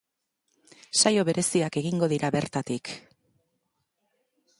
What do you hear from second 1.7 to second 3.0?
egingo dira bertatik.